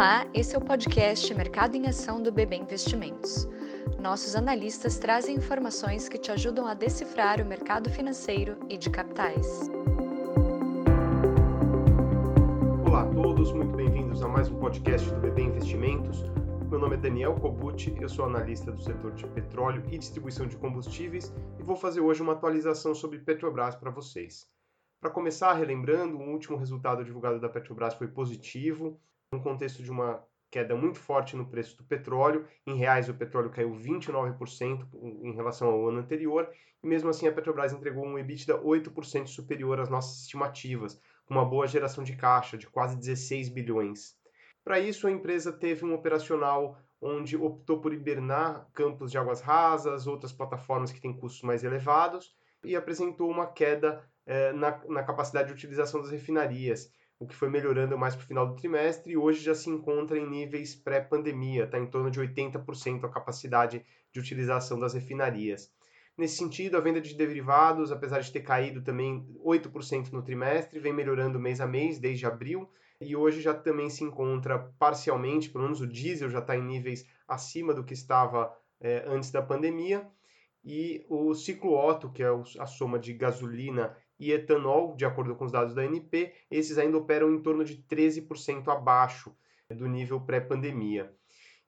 [0.00, 3.46] Olá, esse é o podcast Mercado em Ação do BB Investimentos.
[3.98, 9.68] Nossos analistas trazem informações que te ajudam a decifrar o mercado financeiro e de capitais.
[12.86, 16.22] Olá a todos, muito bem-vindos a mais um podcast do BB Investimentos.
[16.70, 20.56] Meu nome é Daniel Kobuti, eu sou analista do setor de petróleo e distribuição de
[20.56, 24.48] combustíveis e vou fazer hoje uma atualização sobre Petrobras para vocês.
[24.98, 28.98] Para começar, relembrando, o último resultado divulgado da Petrobras foi positivo,
[29.32, 32.48] no contexto de uma queda muito forte no preço do petróleo.
[32.66, 34.88] Em reais, o petróleo caiu 29%
[35.22, 36.50] em relação ao ano anterior,
[36.82, 41.44] e mesmo assim a Petrobras entregou um EBITDA 8% superior às nossas estimativas, com uma
[41.44, 44.16] boa geração de caixa de quase 16 bilhões.
[44.64, 50.08] Para isso, a empresa teve um operacional onde optou por hibernar campos de águas rasas,
[50.08, 55.48] outras plataformas que têm custos mais elevados, e apresentou uma queda eh, na, na capacidade
[55.48, 59.16] de utilização das refinarias, o que foi melhorando mais para o final do trimestre e
[59.16, 64.18] hoje já se encontra em níveis pré-pandemia, está em torno de 80% a capacidade de
[64.18, 65.70] utilização das refinarias.
[66.16, 70.94] Nesse sentido, a venda de derivados, apesar de ter caído também 8% no trimestre, vem
[70.94, 75.82] melhorando mês a mês desde abril e hoje já também se encontra parcialmente, pelo menos
[75.82, 80.06] o diesel já está em níveis acima do que estava eh, antes da pandemia.
[80.64, 82.28] E o ciclo Otto, que é
[82.58, 86.98] a soma de gasolina e etanol, de acordo com os dados da ANP, esses ainda
[86.98, 89.34] operam em torno de 13% abaixo
[89.70, 91.12] do nível pré-pandemia.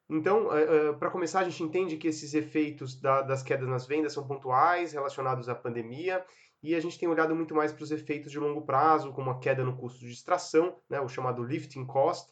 [0.08, 4.12] Então, é, é, para começar, a gente entende que esses efeitos das quedas nas vendas
[4.12, 6.22] são pontuais, relacionados à pandemia,
[6.62, 9.38] e a gente tem olhado muito mais para os efeitos de longo prazo, como a
[9.38, 12.30] queda no custo de extração, né, o chamado lifting cost,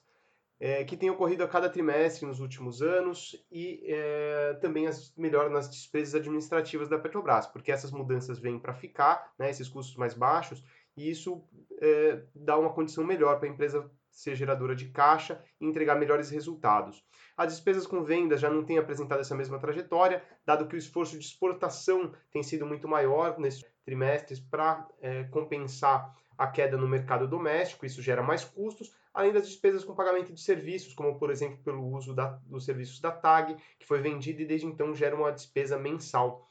[0.61, 5.51] é, que tem ocorrido a cada trimestre nos últimos anos e é, também as melhoras
[5.51, 10.13] nas despesas administrativas da Petrobras, porque essas mudanças vêm para ficar, né, esses custos mais
[10.13, 10.63] baixos,
[11.01, 11.43] e isso
[11.81, 16.29] é, dá uma condição melhor para a empresa ser geradora de caixa e entregar melhores
[16.29, 17.03] resultados.
[17.37, 21.19] As despesas com vendas já não têm apresentado essa mesma trajetória, dado que o esforço
[21.19, 27.27] de exportação tem sido muito maior nesses trimestres para é, compensar a queda no mercado
[27.27, 31.59] doméstico, isso gera mais custos, além das despesas com pagamento de serviços, como por exemplo
[31.63, 35.33] pelo uso da, dos serviços da TAG, que foi vendido e desde então gera uma
[35.33, 36.47] despesa mensal.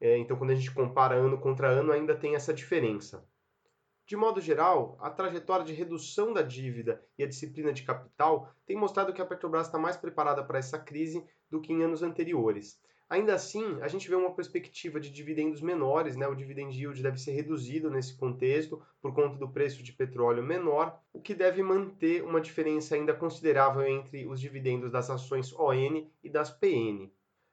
[0.00, 3.28] É, então, quando a gente compara ano contra ano, ainda tem essa diferença.
[4.10, 8.76] De modo geral, a trajetória de redução da dívida e a disciplina de capital tem
[8.76, 12.82] mostrado que a Petrobras está mais preparada para essa crise do que em anos anteriores.
[13.08, 16.26] Ainda assim, a gente vê uma perspectiva de dividendos menores, né?
[16.26, 21.00] o dividend yield deve ser reduzido nesse contexto por conta do preço de petróleo menor,
[21.12, 26.28] o que deve manter uma diferença ainda considerável entre os dividendos das ações ON e
[26.28, 27.08] das PN.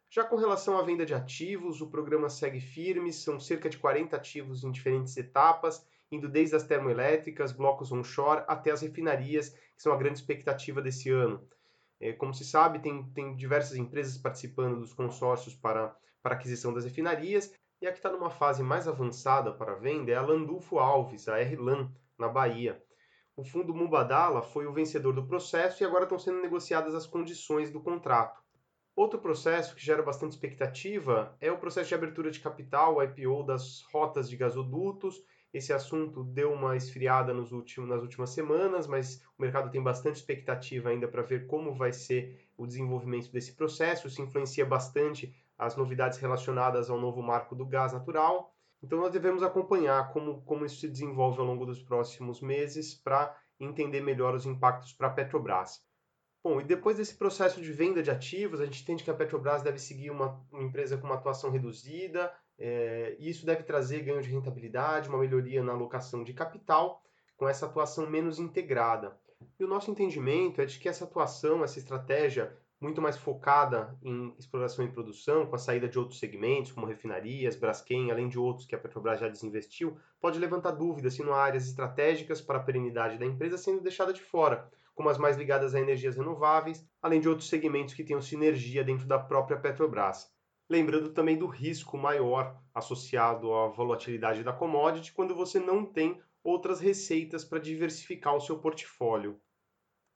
[0.09, 4.16] Já com relação à venda de ativos, o programa segue firme, são cerca de 40
[4.16, 9.94] ativos em diferentes etapas, indo desde as termoelétricas, blocos onshore, até as refinarias, que são
[9.94, 11.47] a grande expectativa desse ano.
[12.00, 16.85] É, como se sabe, tem, tem diversas empresas participando dos consórcios para, para aquisição das
[16.85, 21.28] refinarias, e a que está numa fase mais avançada para venda é a Landulfo Alves,
[21.28, 22.81] a RLAN, na Bahia.
[23.35, 27.69] O fundo Mubadala foi o vencedor do processo e agora estão sendo negociadas as condições
[27.69, 28.41] do contrato.
[28.95, 33.44] Outro processo que gera bastante expectativa é o processo de abertura de capital, o IPO
[33.44, 39.24] das rotas de gasodutos esse assunto deu uma esfriada nos últimos, nas últimas semanas, mas
[39.38, 44.07] o mercado tem bastante expectativa ainda para ver como vai ser o desenvolvimento desse processo.
[44.07, 48.53] Isso influencia bastante as novidades relacionadas ao novo marco do gás natural.
[48.84, 53.36] Então, nós devemos acompanhar como, como isso se desenvolve ao longo dos próximos meses para
[53.59, 55.81] entender melhor os impactos para a Petrobras.
[56.44, 59.63] Bom, e depois desse processo de venda de ativos, a gente entende que a Petrobras
[59.63, 64.29] deve seguir uma, uma empresa com uma atuação reduzida, é, isso deve trazer ganho de
[64.29, 67.03] rentabilidade, uma melhoria na alocação de capital,
[67.35, 69.18] com essa atuação menos integrada.
[69.59, 74.34] E o nosso entendimento é de que essa atuação, essa estratégia muito mais focada em
[74.38, 78.68] exploração e produção, com a saída de outros segmentos, como refinarias, Braskem, além de outros
[78.68, 82.63] que a Petrobras já desinvestiu, pode levantar dúvidas se não há áreas estratégicas para a
[82.63, 87.19] perenidade da empresa sendo deixada de fora, como as mais ligadas a energias renováveis, além
[87.19, 90.31] de outros segmentos que tenham sinergia dentro da própria Petrobras.
[90.69, 96.80] Lembrando também do risco maior associado à volatilidade da commodity quando você não tem outras
[96.81, 99.40] receitas para diversificar o seu portfólio.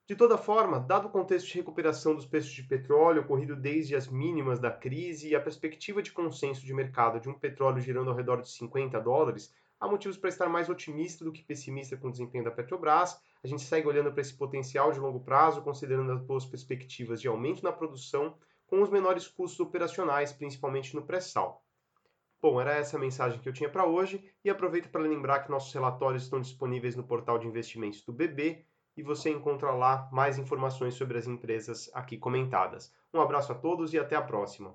[0.06, 4.10] De toda forma, dado o contexto de recuperação dos preços de petróleo ocorrido desde as
[4.10, 8.16] mínimas da crise e a perspectiva de consenso de mercado de um petróleo girando ao
[8.16, 12.12] redor de 50 dólares, há motivos para estar mais otimista do que pessimista com o
[12.12, 13.22] desempenho da Petrobras.
[13.42, 17.30] A gente segue olhando para esse potencial de longo prazo, considerando as boas perspectivas de
[17.30, 18.36] aumento na produção
[18.72, 21.62] com os menores custos operacionais, principalmente no pré-sal.
[22.42, 25.52] Bom, era essa a mensagem que eu tinha para hoje e aproveito para lembrar que
[25.52, 28.66] nossos relatórios estão disponíveis no portal de investimentos do BB
[28.96, 32.94] e você encontra lá mais informações sobre as empresas aqui comentadas.
[33.14, 34.74] Um abraço a todos e até a próxima.